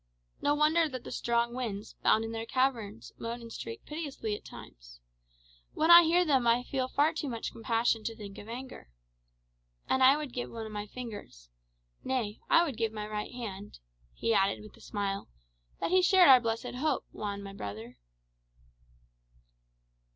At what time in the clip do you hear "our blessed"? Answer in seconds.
16.29-16.73